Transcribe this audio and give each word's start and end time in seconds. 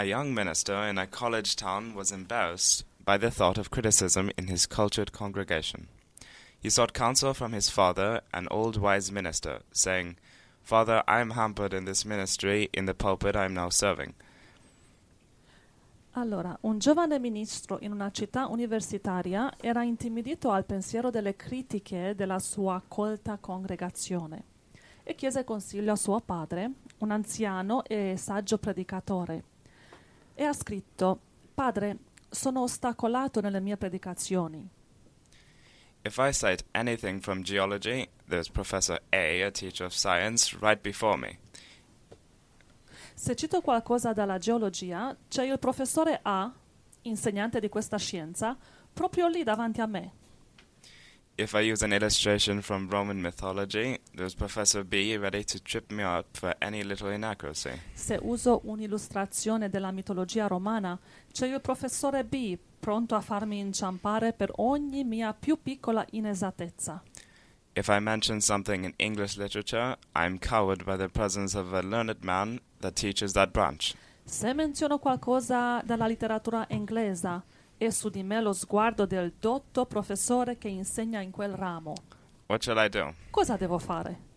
A 0.00 0.04
young 0.04 0.32
minister 0.32 0.88
in 0.88 0.96
a 0.96 1.06
college 1.06 1.56
town 1.56 1.94
was 1.94 2.10
embarrassed 2.10 2.84
by 3.04 3.18
the 3.18 3.30
thought 3.30 3.58
of 3.58 3.70
criticism 3.70 4.30
in 4.38 4.46
his 4.46 4.64
cultured 4.64 5.12
congregation. 5.12 5.88
He 6.58 6.70
sought 6.70 6.94
counsel 6.94 7.34
from 7.34 7.52
his 7.52 7.68
father, 7.68 8.22
an 8.32 8.48
old 8.50 8.78
wise 8.78 9.12
minister, 9.12 9.60
saying, 9.72 10.16
Father, 10.62 11.02
I 11.06 11.20
am 11.20 11.32
hampered 11.32 11.74
in 11.74 11.84
this 11.84 12.06
ministry 12.06 12.70
in 12.72 12.86
the 12.86 12.94
pulpit 12.94 13.36
I 13.36 13.44
am 13.44 13.52
now 13.52 13.68
serving. 13.68 14.14
Allora, 16.12 16.56
un 16.62 16.78
giovane 16.78 17.18
ministro 17.18 17.76
in 17.82 17.92
una 17.92 18.10
città 18.10 18.46
universitaria 18.46 19.52
era 19.60 19.82
intimidito 19.82 20.50
al 20.50 20.64
pensiero 20.64 21.10
delle 21.10 21.36
critiche 21.36 22.14
della 22.14 22.38
sua 22.38 22.82
colta 22.88 23.36
congregazione 23.36 24.44
e 25.02 25.14
chiese 25.14 25.44
consiglio 25.44 25.92
a 25.92 25.96
suo 25.96 26.20
padre, 26.20 26.70
un 27.00 27.10
anziano 27.10 27.84
e 27.84 28.14
saggio 28.16 28.56
predicatore. 28.56 29.49
E 30.40 30.44
ha 30.44 30.54
scritto, 30.54 31.20
Padre, 31.52 31.98
sono 32.30 32.62
ostacolato 32.62 33.42
nelle 33.42 33.60
mie 33.60 33.76
predicazioni. 33.76 34.66
If 36.00 36.16
I 36.16 36.32
cite 36.32 36.64
anything 36.70 37.20
from 37.20 37.42
geology, 37.42 38.08
there's 38.26 38.48
Professor 38.48 39.02
A, 39.10 39.42
a 39.42 39.50
teacher 39.50 39.84
of 39.84 39.92
science, 39.92 40.56
right 40.58 40.80
before 40.80 41.18
me. 41.18 41.40
Se 43.12 43.36
cito 43.36 43.60
qualcosa 43.60 44.14
dalla 44.14 44.38
geologia, 44.38 45.14
c'è 45.28 45.44
il 45.44 45.58
professore 45.58 46.20
A, 46.22 46.50
insegnante 47.02 47.60
di 47.60 47.68
questa 47.68 47.98
scienza, 47.98 48.56
proprio 48.94 49.28
lì 49.28 49.42
davanti 49.42 49.82
a 49.82 49.86
me. 49.86 50.12
If 51.40 51.54
I 51.54 51.60
use 51.60 51.82
an 51.82 51.94
illustration 51.94 52.60
from 52.60 52.86
Roman 52.90 53.18
mythology, 53.18 53.98
there's 54.14 54.34
Professor 54.34 54.84
B 54.84 55.16
ready 55.16 55.42
to 55.44 55.58
trip 55.62 55.90
me 55.90 56.02
up 56.02 56.26
for 56.36 56.54
any 56.60 56.82
little 56.82 57.10
inaccuracy. 57.10 57.80
Se 57.94 58.18
uso 58.20 58.60
un'illustrazione 58.64 59.70
della 59.70 59.90
mitologia 59.90 60.46
romana, 60.46 60.98
c'è 61.32 61.46
il 61.46 61.62
professore 61.62 62.24
B, 62.24 62.58
pronto 62.78 63.14
a 63.14 63.22
farmi 63.22 63.58
inciampare 63.58 64.34
per 64.34 64.50
ogni 64.56 65.02
mia 65.02 65.32
più 65.32 65.58
piccola 65.62 66.04
inesattezza. 66.10 67.02
If 67.72 67.88
I 67.88 68.00
mention 68.00 68.42
something 68.42 68.84
in 68.84 68.92
English 68.96 69.38
literature, 69.38 69.96
I 70.14 70.26
am 70.26 70.38
cowed 70.38 70.84
by 70.84 70.98
the 70.98 71.08
presence 71.08 71.56
of 71.56 71.72
a 71.72 71.80
learned 71.80 72.18
man 72.20 72.60
that 72.80 72.92
teaches 72.92 73.32
that 73.32 73.50
branch. 73.50 73.94
Se 74.24 74.52
menziono 74.52 74.98
qualcosa 74.98 75.80
dalla 75.86 76.06
letteratura 76.06 76.66
inglese, 76.68 77.42
è 77.86 77.88
su 77.88 78.10
di 78.10 78.22
me 78.22 78.42
lo 78.42 78.52
sguardo 78.52 79.06
del 79.06 79.32
dotto 79.40 79.86
professore 79.86 80.58
che 80.58 80.68
insegna 80.68 81.22
in 81.22 81.30
quel 81.30 81.54
ramo. 81.54 81.94
What 82.46 82.62
shall 82.62 82.76
I 82.76 82.90
do? 82.90 83.14
Cosa 83.30 83.56
devo 83.56 83.78
fare? 83.78 84.28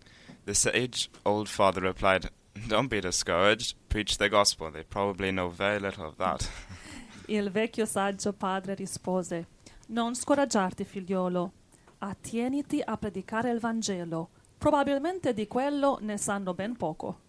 The 0.45 0.53
sage 0.53 1.09
old 1.23 1.50
father 1.50 1.83
replied, 1.83 2.31
Don't 2.67 2.88
be 2.88 3.02
discouraged. 3.02 3.75
Preach 3.89 4.16
the 4.16 4.30
gospel. 4.30 4.72
They 4.72 4.85
probably 4.85 5.31
know 5.31 5.50
very 5.50 5.77
little 5.81 6.05
of 6.05 6.16
that. 6.16 6.50
Il 7.27 7.52
vecchio 7.52 7.85
saggio 7.85 8.31
padre 8.31 8.75
rispose: 8.75 9.47
Non 9.88 10.16
scoraggiarti, 10.16 10.85
figliolo. 10.85 11.52
Attieniti 11.97 12.81
a 12.81 12.95
predicare 12.95 13.52
il 13.52 13.59
Vangelo. 13.59 14.30
Probabilmente 14.57 15.33
di 15.33 15.47
quello 15.47 15.97
ne 16.00 16.17
sanno 16.17 16.53
ben 16.53 16.78
poco. 16.78 17.19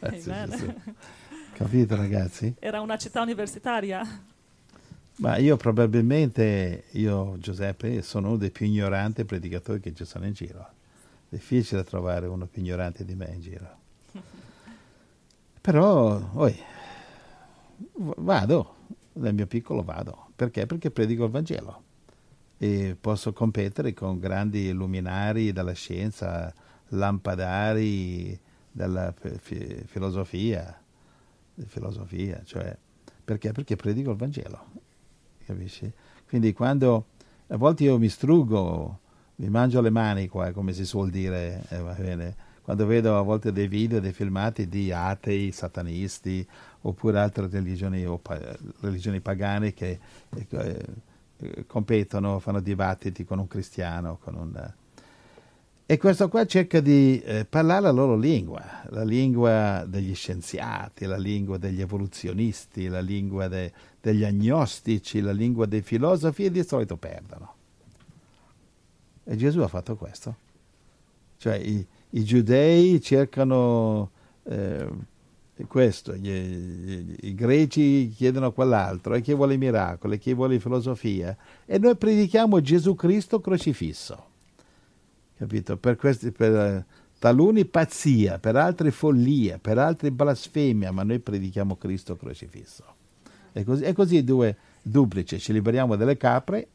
Amen. 0.00 0.82
Capito 1.56 1.96
ragazzi? 1.96 2.54
Era 2.58 2.82
una 2.82 2.98
città 2.98 3.22
universitaria. 3.22 4.02
Ma 5.20 5.38
io 5.38 5.56
probabilmente, 5.56 6.84
io 6.90 7.38
Giuseppe, 7.38 8.02
sono 8.02 8.28
uno 8.28 8.36
dei 8.36 8.50
più 8.50 8.66
ignoranti 8.66 9.24
predicatori 9.24 9.80
che 9.80 9.94
ci 9.94 10.04
sono 10.04 10.26
in 10.26 10.34
giro. 10.34 10.68
Difficile 11.30 11.82
trovare 11.82 12.26
uno 12.26 12.44
più 12.44 12.60
ignorante 12.60 13.06
di 13.06 13.14
me 13.14 13.32
in 13.32 13.40
giro. 13.40 13.76
Però, 15.62 16.30
oi, 16.34 16.54
vado, 17.94 18.74
nel 19.14 19.32
mio 19.32 19.46
piccolo 19.46 19.82
vado. 19.82 20.26
Perché? 20.36 20.66
Perché 20.66 20.90
predico 20.90 21.24
il 21.24 21.30
Vangelo. 21.30 21.82
E 22.58 22.98
posso 23.00 23.32
competere 23.32 23.94
con 23.94 24.18
grandi 24.18 24.70
luminari 24.72 25.52
della 25.52 25.72
scienza, 25.72 26.52
lampadari 26.88 28.38
della 28.70 29.10
fi- 29.16 29.38
fi- 29.38 29.82
filosofia, 29.86 30.82
di 31.56 31.66
filosofia, 31.66 32.42
cioè, 32.44 32.76
perché? 33.24 33.50
Perché 33.52 33.74
predico 33.76 34.10
il 34.12 34.16
Vangelo 34.16 34.84
capisci? 35.44 35.90
Quindi 36.28 36.52
quando 36.52 37.06
a 37.48 37.56
volte 37.56 37.84
io 37.84 37.98
mi 37.98 38.08
struggo, 38.08 39.00
mi 39.36 39.48
mangio 39.48 39.80
le 39.80 39.90
mani 39.90 40.28
qua, 40.28 40.50
come 40.52 40.72
si 40.72 40.84
suol 40.84 41.10
dire, 41.10 41.62
eh, 41.68 41.78
va 41.78 41.92
bene? 41.92 42.54
Quando 42.62 42.84
vedo 42.86 43.16
a 43.16 43.22
volte 43.22 43.52
dei 43.52 43.68
video, 43.68 44.00
dei 44.00 44.12
filmati 44.12 44.68
di 44.68 44.90
atei, 44.90 45.52
satanisti, 45.52 46.46
oppure 46.82 47.20
altre 47.20 47.48
religioni, 47.48 48.04
pa- 48.20 48.56
religioni 48.80 49.20
pagane 49.20 49.72
che 49.72 50.00
eh, 50.34 50.84
eh, 51.38 51.66
competono, 51.66 52.40
fanno 52.40 52.60
dibattiti 52.60 53.24
con 53.24 53.38
un 53.38 53.46
cristiano, 53.46 54.18
con 54.20 54.34
un... 54.34 54.72
E 55.88 55.98
questo 55.98 56.28
qua 56.28 56.44
cerca 56.46 56.80
di 56.80 57.20
eh, 57.20 57.44
parlare 57.44 57.82
la 57.82 57.92
loro 57.92 58.16
lingua, 58.16 58.82
la 58.88 59.04
lingua 59.04 59.84
degli 59.86 60.16
scienziati, 60.16 61.04
la 61.04 61.16
lingua 61.16 61.58
degli 61.58 61.80
evoluzionisti, 61.80 62.88
la 62.88 62.98
lingua 62.98 63.46
de- 63.46 63.72
degli 64.00 64.24
agnostici, 64.24 65.20
la 65.20 65.30
lingua 65.30 65.64
dei 65.66 65.82
filosofi 65.82 66.46
e 66.46 66.50
di 66.50 66.64
solito 66.64 66.96
perdono. 66.96 67.54
E 69.22 69.36
Gesù 69.36 69.60
ha 69.60 69.68
fatto 69.68 69.94
questo. 69.94 70.36
Cioè 71.36 71.54
i, 71.54 71.86
i 72.10 72.24
giudei 72.24 73.00
cercano 73.00 74.10
eh, 74.42 74.88
questo, 75.68 76.16
gli- 76.16 76.28
gli- 76.28 77.16
i 77.28 77.34
greci 77.36 78.08
chiedono 78.08 78.50
quell'altro, 78.50 79.14
e 79.14 79.20
chi 79.20 79.34
vuole 79.34 79.56
miracoli, 79.56 80.18
chi 80.18 80.34
vuole 80.34 80.58
filosofia. 80.58 81.36
E 81.64 81.78
noi 81.78 81.94
predichiamo 81.94 82.60
Gesù 82.60 82.96
Cristo 82.96 83.40
crocifisso 83.40 84.34
capito? 85.36 85.76
Per, 85.76 85.96
questi, 85.96 86.30
per 86.32 86.84
taluni 87.18 87.64
pazzia, 87.64 88.38
per 88.38 88.56
altri 88.56 88.90
follia, 88.90 89.58
per 89.58 89.78
altri 89.78 90.10
blasfemia, 90.10 90.92
ma 90.92 91.02
noi 91.02 91.18
predichiamo 91.18 91.76
Cristo 91.76 92.16
crocifisso. 92.16 92.84
E 93.52 93.64
così, 93.64 93.84
e 93.84 93.92
così 93.92 94.22
due 94.22 94.56
duplici, 94.82 95.38
ci 95.38 95.52
liberiamo 95.52 95.96
delle 95.96 96.16
capre 96.16 96.68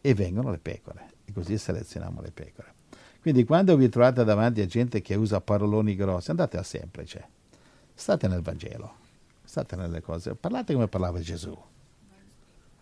e 0.00 0.14
vengono 0.14 0.50
le 0.50 0.58
pecore, 0.58 1.10
e 1.24 1.32
così 1.32 1.56
selezioniamo 1.56 2.20
le 2.20 2.30
pecore. 2.32 2.74
Quindi 3.20 3.44
quando 3.44 3.76
vi 3.76 3.88
trovate 3.88 4.24
davanti 4.24 4.60
a 4.60 4.66
gente 4.66 5.02
che 5.02 5.14
usa 5.14 5.40
paroloni 5.40 5.96
grossi, 5.96 6.30
andate 6.30 6.58
al 6.58 6.64
semplice, 6.64 7.28
state 7.94 8.28
nel 8.28 8.40
Vangelo, 8.40 8.94
state 9.42 9.74
nelle 9.76 10.00
cose, 10.00 10.34
parlate 10.34 10.74
come 10.74 10.86
parlava 10.88 11.18
Gesù. 11.20 11.56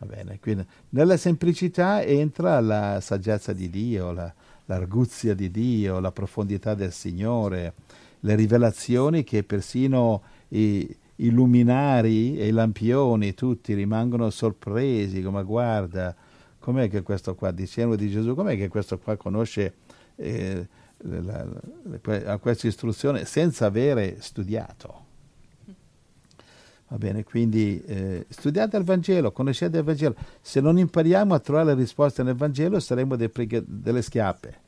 Va 0.05 0.17
bene, 0.17 0.39
quindi 0.39 0.67
nella 0.91 1.17
semplicità 1.17 2.03
entra 2.03 2.61
la 2.61 3.01
saggezza 3.01 3.55
di 3.55 3.71
Dio, 3.71 4.13
la, 4.13 4.33
l'arguzia 4.67 5.35
di 5.35 5.51
Dio, 5.51 5.99
la 5.99 6.13
profondità 6.13 6.75
del 6.75 6.93
Signore, 6.93 7.73
le 8.21 8.35
rivelazioni 8.35 9.25
che 9.25 9.45
persino 9.45 10.23
i, 10.49 10.95
i 11.17 11.31
luminari 11.31 12.39
e 12.39 12.49
i 12.49 12.51
lampioni 12.51 13.33
tutti 13.33 13.73
rimangono 13.73 14.29
sorpresi, 14.29 15.23
come 15.23 15.43
guarda, 15.43 16.15
com'è 16.59 16.91
che 16.91 17.01
questo 17.01 17.35
qua, 17.35 17.51
dicendo 17.51 17.97
di 17.97 18.11
Gesù, 18.11 18.35
com'è 18.35 18.57
che 18.57 18.69
questo 18.69 18.99
qua 18.99 19.17
conosce 19.17 19.75
eh, 20.17 20.69
la, 20.99 21.47
la, 21.47 22.33
a 22.33 22.39
questa 22.39 22.67
istruzione 22.67 23.25
senza 23.25 23.65
avere 23.65 24.17
studiato? 24.21 25.04
Va 26.89 26.99
bene, 26.99 27.25
quindi 27.25 27.83
eh, 27.87 28.27
studiate 28.29 28.77
il 28.77 28.85
Vangelo, 28.85 29.33
conoscete 29.33 29.79
il 29.79 29.85
Vangelo. 29.85 30.15
Se 30.41 30.61
non 30.61 30.79
impariamo 30.79 31.35
a 31.35 31.39
trovare 31.39 31.67
le 31.67 31.75
risposte 31.75 32.23
nel 32.23 32.35
Vangelo 32.35 32.79
saremo 32.79 33.17
preghe- 33.17 33.65
delle 33.67 34.03
schiappe. 34.03 34.63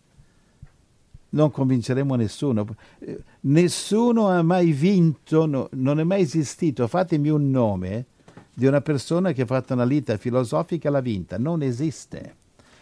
Non 1.31 1.51
convinceremo 1.51 2.15
nessuno. 2.15 2.67
Eh, 2.99 3.23
nessuno 3.41 4.29
ha 4.29 4.43
mai 4.43 4.73
vinto, 4.73 5.47
no- 5.47 5.69
non 5.73 6.01
è 6.01 6.05
mai 6.05 6.23
esistito. 6.23 6.87
Fatemi 6.89 7.29
un 7.29 7.51
nome 7.51 8.07
di 8.55 8.65
una 8.67 8.81
persona 8.81 9.33
che 9.33 9.43
ha 9.43 9.47
fatto 9.47 9.75
una 9.75 9.85
lite 9.85 10.17
filosofica 10.17 10.89
e 10.89 10.91
l'ha 10.93 11.01
vinta. 11.01 11.37
Non 11.37 11.63
esiste. 11.63 12.37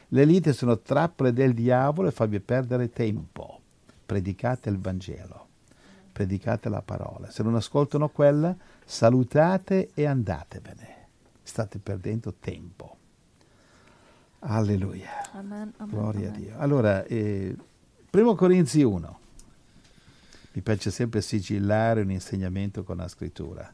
Le 0.09 0.25
lite 0.25 0.53
sono 0.53 0.79
trappole 0.79 1.33
del 1.33 1.53
diavolo 1.55 2.09
e 2.09 2.13
farvi 2.13 2.39
perdere 2.39 2.91
tempo. 2.91 3.59
Predicate 4.07 4.69
il 4.69 4.79
Vangelo, 4.79 5.47
predicate 6.15 6.69
la 6.69 6.81
parola. 6.81 7.29
Se 7.29 7.43
non 7.43 7.57
ascoltano 7.57 8.09
quella, 8.09 8.57
salutate 8.85 9.91
e 9.95 10.07
andatevene. 10.07 11.09
State 11.43 11.81
perdendo 11.81 12.35
tempo. 12.39 12.97
Alleluia. 14.39 15.31
Amen, 15.33 15.73
amen, 15.77 15.95
Gloria 15.95 16.29
amen. 16.29 16.33
a 16.33 16.37
Dio. 16.37 16.59
Allora, 16.59 17.05
eh, 17.05 17.57
primo 18.09 18.37
Corinzi 18.37 18.83
1. 18.83 19.19
Mi 20.53 20.63
piace 20.63 20.93
sempre 20.93 21.21
sigillare 21.21 22.03
un 22.03 22.13
insegnamento 22.13 22.85
con 22.85 22.99
la 22.99 23.09
scrittura. 23.09 23.71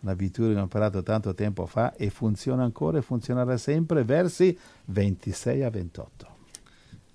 Un'abitudine 0.00 0.54
che 0.54 0.60
ho 0.60 0.64
imparato 0.64 1.02
tanto 1.02 1.32
tempo 1.34 1.64
fa 1.64 1.94
e 1.94 2.10
funziona 2.10 2.62
ancora 2.62 2.98
e 2.98 3.02
funzionerà 3.02 3.56
sempre. 3.56 4.04
Versi 4.04 4.56
26 4.84 5.62
a 5.62 5.70
28. 5.70 6.36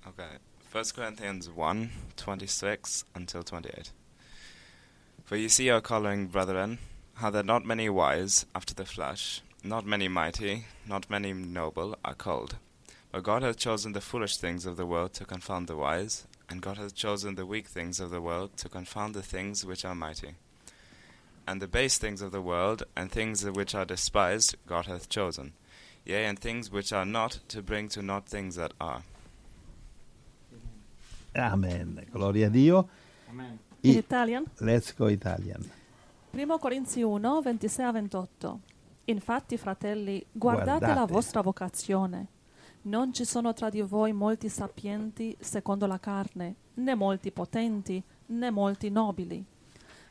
Okay. 0.06 0.38
1 0.72 0.82
Corinthians 0.92 1.46
1 1.54 1.88
26 2.16 3.04
until 3.14 3.42
28. 3.44 4.05
For 5.26 5.34
you 5.34 5.48
see 5.48 5.68
our 5.70 5.80
calling, 5.80 6.28
brethren, 6.28 6.78
how 7.14 7.30
that 7.30 7.44
not 7.44 7.64
many 7.64 7.88
wise 7.88 8.46
after 8.54 8.72
the 8.72 8.84
flesh, 8.84 9.42
not 9.64 9.84
many 9.84 10.06
mighty, 10.06 10.66
not 10.86 11.10
many 11.10 11.32
noble 11.32 11.98
are 12.04 12.14
called. 12.14 12.54
But 13.10 13.24
God 13.24 13.42
hath 13.42 13.56
chosen 13.56 13.92
the 13.92 14.00
foolish 14.00 14.36
things 14.36 14.66
of 14.66 14.76
the 14.76 14.86
world 14.86 15.14
to 15.14 15.24
confound 15.24 15.66
the 15.66 15.74
wise, 15.74 16.28
and 16.48 16.62
God 16.62 16.78
hath 16.78 16.94
chosen 16.94 17.34
the 17.34 17.44
weak 17.44 17.66
things 17.66 17.98
of 17.98 18.10
the 18.10 18.20
world 18.20 18.56
to 18.58 18.68
confound 18.68 19.16
the 19.16 19.22
things 19.22 19.66
which 19.66 19.84
are 19.84 19.96
mighty. 19.96 20.34
And 21.44 21.60
the 21.60 21.66
base 21.66 21.98
things 21.98 22.22
of 22.22 22.30
the 22.30 22.40
world, 22.40 22.84
and 22.94 23.10
things 23.10 23.44
which 23.44 23.74
are 23.74 23.84
despised, 23.84 24.54
God 24.68 24.86
hath 24.86 25.08
chosen. 25.08 25.54
Yea, 26.04 26.26
and 26.26 26.38
things 26.38 26.70
which 26.70 26.92
are 26.92 27.04
not, 27.04 27.40
to 27.48 27.62
bring 27.62 27.88
to 27.88 28.00
naught 28.00 28.26
things 28.28 28.54
that 28.54 28.74
are. 28.80 29.02
Amen. 31.36 32.06
Gloria 32.12 32.46
a 32.46 32.50
Dio. 32.50 32.88
Amen. 33.28 33.58
In 33.90 33.96
Italian? 33.98 34.44
Let's 34.58 34.94
go 34.94 35.08
Italian. 35.08 35.62
1 36.32 36.58
Corinzi 36.58 37.02
1, 37.02 37.40
26 37.42 37.84
a 37.86 37.92
28. 37.92 38.60
Infatti, 39.04 39.56
fratelli, 39.56 40.24
guardate, 40.32 40.80
la 40.86 40.92
Guardate. 40.94 41.12
vostra 41.12 41.40
vocazione. 41.40 42.26
Non 42.82 43.12
ci 43.12 43.24
sono 43.24 43.52
tra 43.52 43.68
di 43.68 43.80
voi 43.82 44.12
molti 44.12 44.48
sapienti 44.48 45.36
secondo 45.40 45.86
la 45.86 45.98
carne, 45.98 46.54
né 46.74 46.94
molti 46.94 47.30
potenti, 47.32 48.02
né 48.26 48.50
molti 48.50 48.90
nobili. 48.90 49.44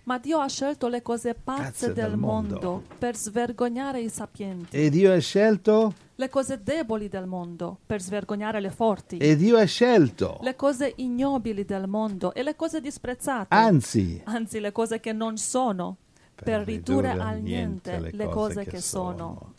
Ma 0.04 0.18
Dio 0.20 0.40
ha 0.40 0.48
scelto 0.48 0.88
le 0.88 1.02
cose 1.02 1.34
pazze 1.34 1.64
Pazze 1.64 1.94
del, 1.94 2.10
del 2.10 2.18
mondo. 2.18 2.54
mondo 2.60 2.84
per 3.00 3.16
svergognare 3.16 4.02
i 4.02 4.10
sapienti, 4.10 4.76
E 4.76 4.90
Dio 4.90 5.12
ha 5.14 5.18
scelto, 5.20 5.94
le 6.16 6.30
cose 6.30 6.62
deboli 6.64 7.10
del 7.10 7.26
mondo 7.26 7.80
per 7.86 8.02
svergognare 8.02 8.60
le 8.60 8.70
forti, 8.70 9.18
e 9.18 9.36
Dio 9.36 9.58
ha 9.58 9.66
scelto, 9.66 10.40
le 10.42 10.56
cose 10.56 10.94
ignobili 10.98 11.66
del 11.66 11.88
mondo 11.88 12.34
e 12.34 12.44
le 12.44 12.56
cose 12.56 12.80
disprezzate, 12.80 13.54
anzi, 13.54 14.22
anzi 14.26 14.60
le 14.60 14.72
cose 14.72 15.00
che 15.00 15.12
non 15.12 15.38
sono, 15.38 15.98
per, 16.34 16.62
ridurre 16.62 17.12
al 17.12 17.42
niente 17.42 18.12
le 18.12 18.30
cose, 18.30 18.66
che, 18.66 18.82
sono. 18.82 19.54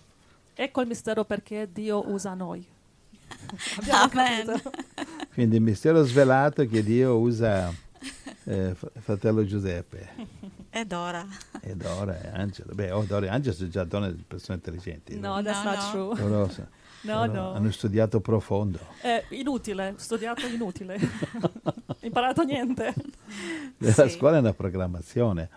Ecco 0.54 0.80
il 0.80 0.86
mistero 0.86 1.24
perché 1.24 1.68
Dio 1.70 2.08
usa 2.08 2.34
noi. 2.34 2.66
Abbiamo 3.78 4.10
Amen. 4.12 4.46
capito? 4.46 4.70
Quindi 5.34 5.56
il 5.56 5.62
mistero 5.62 6.02
svelato 6.04 6.62
è 6.62 6.68
che 6.68 6.82
Dio 6.82 7.18
usa 7.18 7.72
eh, 8.44 8.74
fr- 8.74 8.90
fratello 8.98 9.44
Giuseppe 9.44 10.08
E 10.70 10.84
Dora. 10.84 11.26
E 11.66 11.74
Dora 11.76 12.20
e 12.20 12.28
Angelo. 12.32 12.74
Beh, 12.74 12.90
oh, 12.92 13.02
Dora 13.02 13.26
e 13.26 13.28
Angelo 13.28 13.54
sono 13.54 13.68
già 13.68 13.84
donne 13.84 14.14
persone 14.26 14.58
intelligenti. 14.58 15.18
No, 15.18 15.42
that's 15.42 15.62
No, 15.64 15.70
not 15.70 15.78
no. 15.78 15.90
true. 16.14 16.28
Loro, 16.28 16.50
No, 17.02 17.26
loro 17.26 17.32
no. 17.32 17.52
hanno 17.54 17.70
studiato 17.72 18.20
profondo. 18.20 18.78
È 19.00 19.24
inutile, 19.30 19.94
studiato 19.96 20.46
inutile. 20.46 20.98
Imparato 22.02 22.42
niente. 22.44 22.94
La 23.78 23.92
Sì. 23.92 24.08
scuola 24.10 24.36
è 24.36 24.40
una 24.40 24.52
programmazione. 24.52 25.48